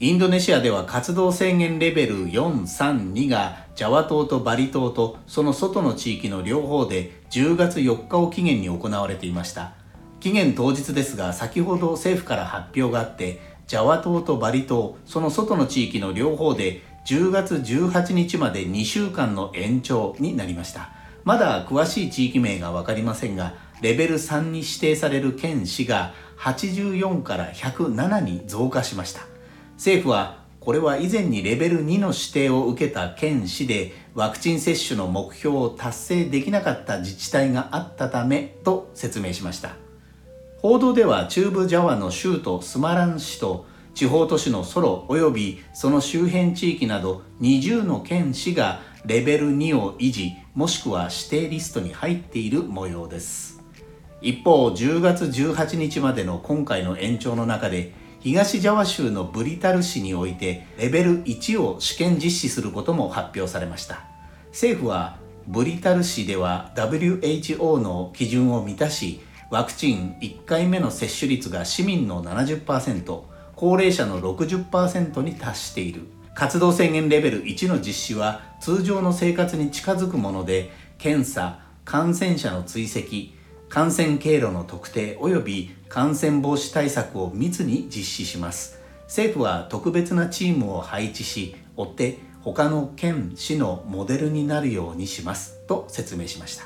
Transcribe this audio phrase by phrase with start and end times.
[0.00, 9.74] インドネシアでは活動制限レベル432がジャワ島とバリ島とその外の地域の両方で10月4日を期限に行われていました。
[10.18, 20.90] 期限当日ですが先ほど政府から発表があってジャワ島とバリ島その外の地域の両方で10月18日まで2週間の延長になりました。
[21.22, 29.33] まだ詳しい地域名が分かりませんがレベル3に指定される県市が84から107に増加しました。
[29.74, 39.76] 政府はこれは以前にレベル2の指定を受けた県市でワクチン接種の目標を達成できなかった自治体があったためと説明しました。
[40.58, 53.60] 報道では中部ジャワの州都スマラン市と地方都市のソロ及びその周辺地域など20の県市がレベル2を維持もしくは指定リストに入っている模様です。
[54.22, 57.92] 一方10月18日までの今回の延長の中で
[58.24, 64.00] 東ジャワ州のブリタル市においてレベル1を試験実施することも発表されました。
[64.46, 69.20] 政府はブリタル市では WHO の基準を満たし
[69.50, 73.22] ワクチン1回目の接種率が市民の70%
[73.56, 76.08] 高齢者の60%に達している。
[76.34, 83.34] 活動制限レベル1の実施は通常の生活に近づくもので検査感染者の追跡
[83.68, 88.80] 感染経路の特定及び感染防止対策を密に実施します。
[89.04, 95.58] 政府は特別なチームを配置し追って他の県市のモデルになるようにします。
[95.66, 96.64] と説明しました。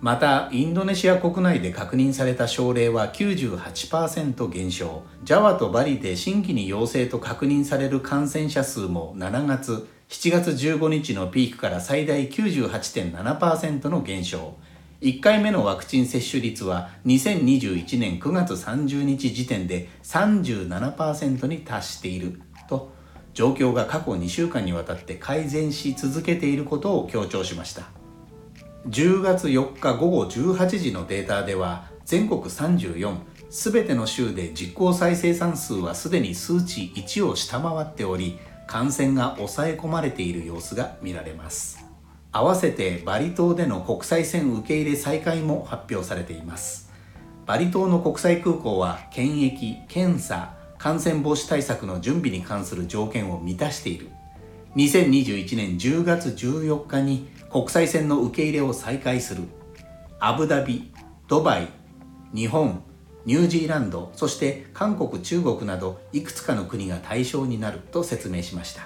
[0.00, 5.02] またインドネシア国内で確認された症例は98%減少。
[5.24, 14.56] ジャワとバリで新規に陽性と確認される感染者数も7月7月15日のピークから最大98.7%の減少。
[15.00, 22.42] 1回目のワクチン接種率は2021年9月30日時点で37%に達している。
[22.68, 22.92] と
[23.32, 27.84] 状況が過去2週間にわたって改善し続けていることを強調しました。
[28.88, 33.16] 10月4日午後18時のデータでは全国34
[33.48, 41.89] すべての州で実効再生産数はすでに数値1を下回っており感染が抑え込まれている様子が見られます。
[42.32, 46.90] 合わせてバリ島での国際線受け入れ再開も発表されています。
[47.46, 54.08] バリ島の国際空港は検疫検査感染防止対策の準備に関する条件を満たしている。
[54.76, 59.42] 2021年10月14日に国際線の受け入れを再開する。
[60.20, 60.92] アブダビ
[61.26, 61.68] ドバイ
[62.32, 62.84] 日本
[63.24, 68.82] ニュージーランドそして韓国中国などいくつかの国が対象になると説明しました。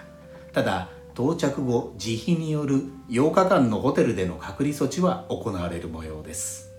[0.52, 6.72] ただ到着後自費による8日間のホテルでの隔離措置は行われる模様です。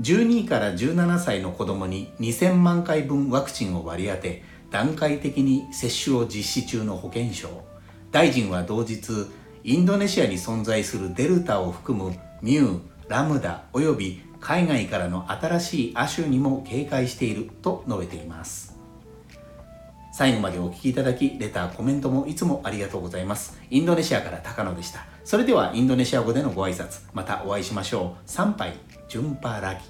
[0.00, 7.48] 12から17歳の子供に2000万回分ワクチンを割り当て段階的に接種を実施中の保健省。
[8.10, 9.28] 大臣は同日
[9.62, 12.12] インドネシアに存在するデルタを含む
[12.42, 18.73] ミュー、ラムダおよび海外からの新しい亜種にも警戒していると述べています。
[20.16, 23.58] 最後までお聴きいただき、レター、コメントもいつもありがとうございます。
[23.68, 25.04] インドネシアから高野でした。
[25.24, 28.30] それではインドネシア語でのご挨拶、またお会いしましょう。
[28.30, 28.74] 参拝、
[29.08, 29.80] ジュンパーラギ。